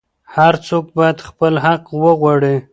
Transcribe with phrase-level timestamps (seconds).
[0.35, 2.55] هر څوک باید خپل حق وغواړي.